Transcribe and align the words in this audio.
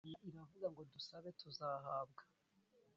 Imana 0.05 0.25
iravugango 0.29 0.81
dusabe 0.93 1.27
tuzahabwa 1.39 2.21